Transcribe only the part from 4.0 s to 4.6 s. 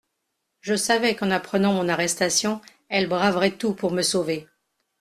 sauver.